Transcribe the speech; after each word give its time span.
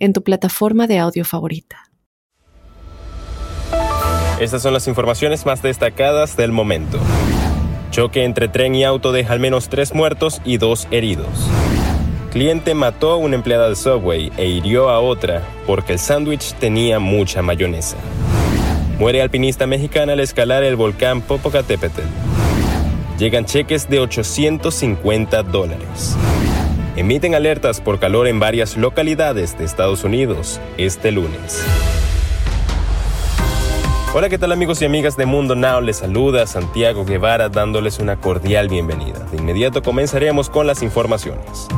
en 0.00 0.12
tu 0.12 0.22
plataforma 0.24 0.86
de 0.86 0.98
audio 0.98 1.24
favorita. 1.24 1.90
Estas 4.40 4.62
son 4.62 4.72
las 4.72 4.88
informaciones 4.88 5.44
más 5.44 5.62
destacadas 5.62 6.36
del 6.36 6.50
momento. 6.50 6.98
Choque 7.90 8.24
entre 8.24 8.48
tren 8.48 8.74
y 8.74 8.84
auto 8.84 9.12
deja 9.12 9.34
al 9.34 9.40
menos 9.40 9.68
tres 9.68 9.94
muertos 9.94 10.40
y 10.44 10.56
dos 10.56 10.88
heridos. 10.90 11.28
Cliente 12.32 12.74
mató 12.74 13.10
a 13.10 13.16
una 13.16 13.34
empleada 13.34 13.68
de 13.68 13.76
Subway 13.76 14.32
e 14.38 14.46
hirió 14.46 14.88
a 14.88 15.00
otra 15.00 15.42
porque 15.66 15.92
el 15.92 15.98
sándwich 15.98 16.54
tenía 16.54 16.98
mucha 16.98 17.42
mayonesa. 17.42 17.98
Muere 18.98 19.20
alpinista 19.20 19.66
mexicana 19.66 20.14
al 20.14 20.20
escalar 20.20 20.62
el 20.62 20.76
volcán 20.76 21.20
Popocatépetl. 21.20 22.00
Llegan 23.18 23.44
cheques 23.44 23.90
de 23.90 24.00
850 24.00 25.42
dólares 25.42 26.16
emiten 26.96 27.34
alertas 27.34 27.80
por 27.80 27.98
calor 27.98 28.26
en 28.26 28.40
varias 28.40 28.76
localidades 28.76 29.56
de 29.58 29.64
Estados 29.64 30.04
Unidos 30.04 30.60
este 30.76 31.12
lunes. 31.12 31.64
Hola, 34.12 34.28
¿qué 34.28 34.38
tal 34.38 34.50
amigos 34.50 34.82
y 34.82 34.84
amigas 34.84 35.16
de 35.16 35.24
Mundo 35.24 35.54
Now? 35.54 35.80
Les 35.80 35.98
saluda 35.98 36.46
Santiago 36.46 37.04
Guevara 37.04 37.48
dándoles 37.48 38.00
una 38.00 38.16
cordial 38.16 38.68
bienvenida. 38.68 39.20
De 39.30 39.36
inmediato 39.36 39.82
comenzaremos 39.82 40.50
con 40.50 40.66
las 40.66 40.82
informaciones. 40.82 41.68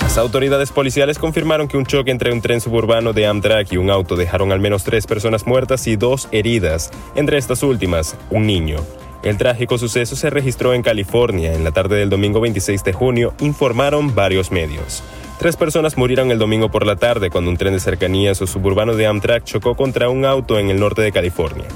Las 0.00 0.16
autoridades 0.16 0.72
policiales 0.72 1.18
confirmaron 1.18 1.68
que 1.68 1.76
un 1.76 1.84
choque 1.84 2.10
entre 2.10 2.32
un 2.32 2.40
tren 2.40 2.62
suburbano 2.62 3.12
de 3.12 3.26
Amtrak 3.26 3.70
y 3.70 3.76
un 3.76 3.90
auto 3.90 4.16
dejaron 4.16 4.50
al 4.50 4.60
menos 4.60 4.82
tres 4.82 5.06
personas 5.06 5.46
muertas 5.46 5.86
y 5.88 5.96
dos 5.96 6.28
heridas, 6.32 6.90
entre 7.16 7.36
estas 7.36 7.62
últimas, 7.62 8.16
un 8.30 8.46
niño. 8.46 8.78
El 9.26 9.38
trágico 9.38 9.76
suceso 9.76 10.14
se 10.14 10.30
registró 10.30 10.72
en 10.72 10.82
California 10.82 11.52
en 11.52 11.64
la 11.64 11.72
tarde 11.72 11.96
del 11.96 12.08
domingo 12.08 12.40
26 12.40 12.84
de 12.84 12.92
junio, 12.92 13.34
informaron 13.40 14.14
varios 14.14 14.52
medios. 14.52 15.02
Tres 15.40 15.56
personas 15.56 15.98
murieron 15.98 16.30
el 16.30 16.38
domingo 16.38 16.70
por 16.70 16.86
la 16.86 16.94
tarde 16.94 17.28
cuando 17.28 17.50
un 17.50 17.56
tren 17.56 17.72
de 17.72 17.80
cercanías 17.80 18.40
o 18.40 18.46
suburbano 18.46 18.94
de 18.94 19.08
Amtrak 19.08 19.42
chocó 19.42 19.74
contra 19.74 20.08
un 20.10 20.24
auto 20.24 20.60
en 20.60 20.70
el 20.70 20.78
norte 20.78 21.02
de 21.02 21.10
California. 21.10 21.66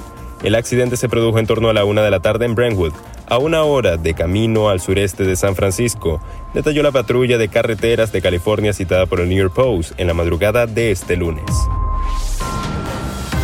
El 0.45 0.55
accidente 0.55 0.97
se 0.97 1.09
produjo 1.09 1.41
en 1.41 1.49
torno 1.49 1.69
a 1.69 1.73
la 1.75 1.85
una 1.85 2.03
de 2.03 2.13
la 2.13 2.21
tarde 2.21 2.45
en 2.45 2.55
Brentwood, 2.55 2.93
a 3.27 3.39
una 3.39 3.65
hora 3.65 3.97
de 3.97 4.15
camino 4.15 4.69
al 4.69 4.81
sureste 4.81 5.25
de 5.25 5.35
San 5.35 5.57
Francisco, 5.57 6.23
detalló 6.55 6.85
la 6.85 6.93
patrulla 6.93 7.37
de 7.37 7.49
carreteras 7.49 8.13
de 8.13 8.23
California 8.23 8.73
citada 8.73 9.07
por 9.07 9.19
el 9.19 9.29
New 9.29 9.39
York 9.39 9.55
Post 9.55 9.99
en 9.99 10.07
la 10.07 10.15
madrugada 10.15 10.69
de 10.69 10.93
este 10.93 11.17
lunes. 11.17 11.51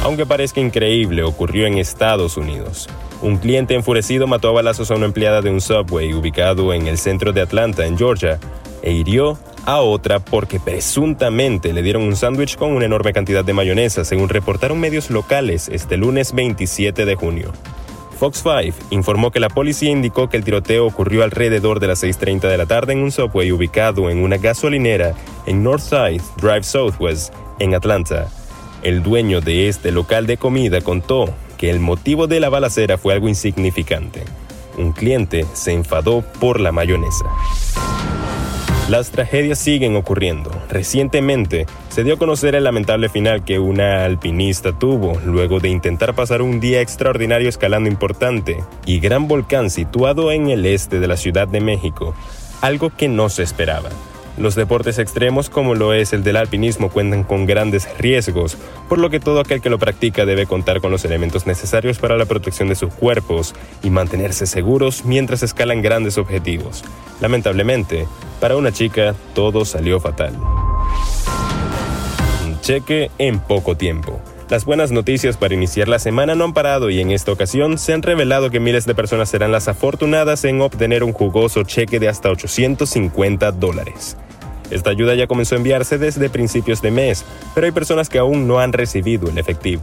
Aunque 0.07 0.25
parezca 0.25 0.61
increíble, 0.61 1.25
ocurrió 1.25 1.67
en 1.67 1.79
Estados 1.79 2.37
Unidos. 2.37 2.89
Un 3.23 3.39
cliente 3.39 3.75
enfurecido 3.75 4.29
mató 4.29 4.49
a 4.49 4.53
balazos 4.53 4.93
a 4.93 4.95
una 4.95 5.07
empleada 5.07 5.43
de 5.43 5.51
un 5.51 5.61
subway 5.61 6.15
ubicado 6.15 6.73
en 6.73 6.87
el 6.87 6.97
centro 6.97 7.33
de 7.33 7.41
Atlanta, 7.41 7.85
en 7.87 7.99
Georgia, 7.99 8.39
e 8.83 8.93
hirió 8.93 9.37
a 9.65 9.81
otra 9.81 10.21
porque 10.21 10.61
presuntamente 10.61 11.73
le 11.73 11.83
dieron 11.83 12.03
un 12.03 12.15
sándwich 12.15 12.55
con 12.55 12.71
una 12.71 12.85
enorme 12.85 13.13
cantidad 13.13 13.45
de 13.45 13.53
mayonesa, 13.53 14.05
según 14.05 14.29
reportaron 14.29 14.79
medios 14.79 15.11
locales 15.11 15.69
este 15.69 15.97
lunes 15.97 16.33
27 16.35 17.05
de 17.05 17.15
junio. 17.17 17.53
Fox 18.17 18.45
5 18.45 18.87
informó 18.91 19.33
que 19.33 19.41
la 19.41 19.49
policía 19.49 19.91
indicó 19.91 20.29
que 20.29 20.37
el 20.37 20.45
tiroteo 20.45 20.87
ocurrió 20.87 21.25
alrededor 21.25 21.81
de 21.81 21.89
las 21.89 22.05
6.30 22.05 22.43
de 22.43 22.57
la 22.57 22.67
tarde 22.67 22.93
en 22.93 23.01
un 23.01 23.11
subway 23.11 23.51
ubicado 23.51 24.09
en 24.09 24.19
una 24.19 24.37
gasolinera 24.37 25.15
en 25.47 25.65
Northside 25.65 26.23
Drive 26.41 26.63
Southwest, 26.63 27.35
en 27.59 27.75
Atlanta. 27.75 28.29
El 28.87 29.03
dueño 29.03 29.41
de 29.41 29.69
este 29.69 29.91
local 29.91 30.29
de 30.29 30.37
comida 30.37 30.81
contó 30.81 31.35
que 31.59 31.71
el 31.71 31.81
motivo 31.81 32.29
de 32.29 32.39
la 32.39 32.51
balacera 32.51 32.97
fue 32.99 33.15
algo 33.15 33.27
insignificante. 33.27 34.23
Un 34.79 34.93
cliente 34.93 35.45
se 35.55 35.73
enfadó 35.73 36.23
por 36.39 36.61
la 36.61 36.71
mayonesa. 36.71 37.25
Las 38.89 39.11
tragedias 39.11 39.59
siguen 39.59 39.97
ocurriendo. 39.97 40.53
Recientemente 40.71 41.67
se 41.89 42.05
dio 42.05 42.15
a 42.15 42.17
conocer 42.17 42.55
el 42.55 42.63
lamentable 42.63 43.09
final 43.09 43.43
que 43.43 43.59
una 43.59 44.05
alpinista 44.05 44.71
tuvo 44.79 45.19
luego 45.25 45.59
de 45.59 45.71
intentar 45.71 46.15
pasar 46.15 46.41
un 46.41 46.61
día 46.61 46.81
extraordinario 46.81 47.49
escalando 47.49 47.91
importante 47.91 48.63
y 48.87 49.01
gran 49.01 49.27
volcán 49.27 49.71
situado 49.71 50.31
en 50.31 50.49
el 50.49 50.65
este 50.65 51.01
de 51.01 51.09
la 51.09 51.17
Ciudad 51.17 51.49
de 51.49 51.61
México, 51.61 52.15
algo 52.61 52.91
que 52.97 53.09
no 53.09 53.31
se 53.31 53.43
esperaba. 53.43 53.89
Los 54.39 54.55
deportes 54.55 54.99
extremos 54.99 55.49
como 55.49 55.75
lo 55.75 55.95
es 55.95 56.13
el 56.13 56.23
del 56.23 56.37
alpinismo 56.37 56.91
cuentan 56.91 57.25
con 57.25 57.47
grandes 57.47 57.89
riesgos, 57.99 58.59
por 58.87 58.99
lo 58.99 59.09
que 59.09 59.19
todo 59.19 59.41
aquel 59.41 59.63
que 59.63 59.71
lo 59.71 59.79
practica 59.79 60.27
debe 60.27 60.47
contar 60.47 60.83
con 60.83 60.91
los 60.91 61.07
elementos 61.07 61.47
necesarios 61.47 61.99
para 61.99 62.19
la 62.19 62.27
protección 62.27 62.69
de 62.69 62.75
sus 62.75 62.93
cuerpos 62.93 63.55
y 63.83 63.89
mantenerse 63.89 64.47
seguros 64.47 65.07
mientras 65.07 65.43
escalan 65.43 65.81
grandes 65.81 66.19
objetivos. 66.19 66.85
Lamentablemente, 67.21 68.07
para 68.39 68.57
una 68.57 68.73
chica 68.73 69.15
todo 69.35 69.65
salió 69.65 70.01
fatal. 70.01 70.35
Un 72.47 72.61
cheque 72.61 73.11
en 73.17 73.39
poco 73.39 73.75
tiempo. 73.75 74.21
Las 74.51 74.65
buenas 74.65 74.93
noticias 74.93 75.39
para 75.39 75.55
iniciar 75.55 75.89
la 75.89 75.99
semana 75.99 76.35
no 76.35 76.45
han 76.45 76.53
parado 76.53 76.91
y 76.91 77.01
en 77.01 77.11
esta 77.11 77.33
ocasión 77.33 77.79
se 77.79 77.95
han 77.95 78.03
revelado 78.03 78.51
que 78.51 78.61
miles 78.61 78.85
de 78.87 78.95
personas 78.95 79.31
serán 79.31 79.51
las 79.51 79.67
afortunadas 79.67 80.45
en 80.45 80.61
obtener 80.61 81.03
un 81.03 81.13
jugoso 81.13 81.65
cheque 81.65 81.99
de 81.99 82.09
hasta 82.09 82.31
850 82.31 83.51
dólares. 83.53 84.17
Esta 84.71 84.91
ayuda 84.91 85.15
ya 85.15 85.27
comenzó 85.27 85.55
a 85.55 85.59
enviarse 85.59 85.99
desde 85.99 86.29
principios 86.29 86.83
de 86.83 86.91
mes, 86.91 87.25
pero 87.55 87.67
hay 87.67 87.73
personas 87.73 88.09
que 88.09 88.19
aún 88.19 88.47
no 88.49 88.59
han 88.59 88.73
recibido 88.73 89.29
el 89.29 89.39
efectivo. 89.39 89.83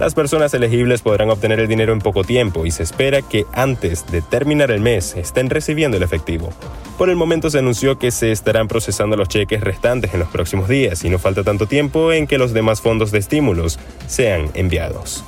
Las 0.00 0.14
personas 0.14 0.52
elegibles 0.54 1.02
podrán 1.02 1.30
obtener 1.30 1.60
el 1.60 1.68
dinero 1.68 1.92
en 1.92 2.00
poco 2.00 2.24
tiempo 2.24 2.66
y 2.66 2.72
se 2.72 2.82
espera 2.82 3.22
que 3.22 3.46
antes 3.52 4.04
de 4.10 4.22
terminar 4.22 4.72
el 4.72 4.80
mes 4.80 5.14
estén 5.16 5.50
recibiendo 5.50 5.96
el 5.96 6.02
efectivo. 6.02 6.52
Por 6.98 7.10
el 7.10 7.16
momento 7.16 7.48
se 7.48 7.60
anunció 7.60 7.96
que 7.96 8.10
se 8.10 8.32
estarán 8.32 8.66
procesando 8.66 9.16
los 9.16 9.28
cheques 9.28 9.60
restantes 9.60 10.12
en 10.12 10.20
los 10.20 10.28
próximos 10.28 10.68
días 10.68 11.04
y 11.04 11.10
no 11.10 11.20
falta 11.20 11.44
tanto 11.44 11.66
tiempo 11.66 12.12
en 12.12 12.26
que 12.26 12.38
los 12.38 12.52
demás 12.52 12.80
fondos 12.80 13.12
de 13.12 13.18
estímulos 13.18 13.78
sean 14.08 14.50
enviados. 14.54 15.22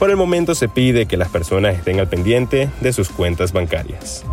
Por 0.00 0.10
el 0.10 0.16
momento 0.16 0.56
se 0.56 0.68
pide 0.68 1.06
que 1.06 1.16
las 1.16 1.28
personas 1.28 1.76
estén 1.76 2.00
al 2.00 2.08
pendiente 2.08 2.70
de 2.80 2.92
sus 2.92 3.10
cuentas 3.10 3.52
bancarias. 3.52 4.24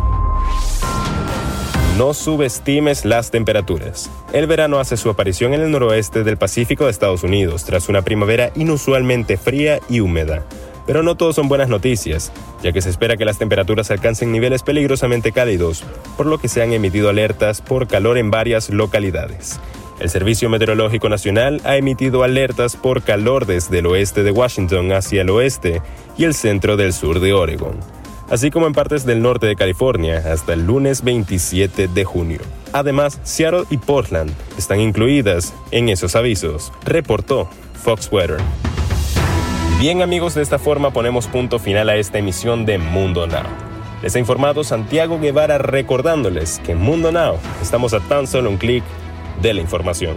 No 1.96 2.12
subestimes 2.12 3.06
las 3.06 3.30
temperaturas. 3.30 4.10
El 4.34 4.46
verano 4.46 4.78
hace 4.78 4.98
su 4.98 5.08
aparición 5.08 5.54
en 5.54 5.62
el 5.62 5.70
noroeste 5.70 6.24
del 6.24 6.36
Pacífico 6.36 6.84
de 6.84 6.90
Estados 6.90 7.22
Unidos 7.22 7.64
tras 7.64 7.88
una 7.88 8.02
primavera 8.02 8.50
inusualmente 8.54 9.38
fría 9.38 9.80
y 9.88 10.00
húmeda. 10.00 10.44
Pero 10.86 11.02
no 11.02 11.14
todo 11.14 11.32
son 11.32 11.48
buenas 11.48 11.70
noticias, 11.70 12.32
ya 12.62 12.72
que 12.72 12.82
se 12.82 12.90
espera 12.90 13.16
que 13.16 13.24
las 13.24 13.38
temperaturas 13.38 13.90
alcancen 13.90 14.30
niveles 14.30 14.62
peligrosamente 14.62 15.32
cálidos, 15.32 15.84
por 16.18 16.26
lo 16.26 16.36
que 16.36 16.48
se 16.48 16.60
han 16.60 16.74
emitido 16.74 17.08
alertas 17.08 17.62
por 17.62 17.86
calor 17.86 18.18
en 18.18 18.30
varias 18.30 18.68
localidades. 18.68 19.58
El 19.98 20.10
Servicio 20.10 20.50
Meteorológico 20.50 21.08
Nacional 21.08 21.62
ha 21.64 21.78
emitido 21.78 22.24
alertas 22.24 22.76
por 22.76 23.04
calor 23.04 23.46
desde 23.46 23.78
el 23.78 23.86
oeste 23.86 24.22
de 24.22 24.32
Washington 24.32 24.92
hacia 24.92 25.22
el 25.22 25.30
oeste 25.30 25.80
y 26.18 26.24
el 26.24 26.34
centro 26.34 26.76
del 26.76 26.92
sur 26.92 27.20
de 27.20 27.32
Oregon 27.32 27.95
así 28.30 28.50
como 28.50 28.66
en 28.66 28.72
partes 28.72 29.04
del 29.06 29.22
norte 29.22 29.46
de 29.46 29.56
California 29.56 30.22
hasta 30.32 30.52
el 30.52 30.66
lunes 30.66 31.02
27 31.02 31.88
de 31.88 32.04
junio. 32.04 32.40
Además, 32.72 33.20
Seattle 33.22 33.64
y 33.70 33.78
Portland 33.78 34.30
están 34.58 34.80
incluidas 34.80 35.54
en 35.70 35.88
esos 35.88 36.16
avisos, 36.16 36.72
reportó 36.84 37.48
Fox 37.82 38.08
Weather. 38.10 38.38
Bien 39.78 40.02
amigos, 40.02 40.34
de 40.34 40.42
esta 40.42 40.58
forma 40.58 40.90
ponemos 40.90 41.26
punto 41.26 41.58
final 41.58 41.88
a 41.88 41.96
esta 41.96 42.18
emisión 42.18 42.66
de 42.66 42.78
Mundo 42.78 43.26
Now. 43.26 43.44
Les 44.02 44.14
ha 44.16 44.18
informado 44.18 44.64
Santiago 44.64 45.18
Guevara 45.20 45.58
recordándoles 45.58 46.60
que 46.64 46.72
en 46.72 46.78
Mundo 46.78 47.12
Now 47.12 47.38
estamos 47.62 47.94
a 47.94 48.00
tan 48.00 48.26
solo 48.26 48.50
un 48.50 48.56
clic 48.56 48.84
de 49.42 49.54
la 49.54 49.60
información. 49.60 50.16